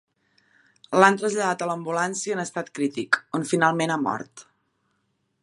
L'han 1.03 1.19
traslladat 1.19 1.61
a 1.65 1.67
l'ambulància 1.71 2.37
en 2.39 2.41
estat 2.45 2.73
crític, 2.81 3.21
on 3.41 3.47
finalment 3.53 3.95
ha 3.97 4.01
mort. 4.09 4.47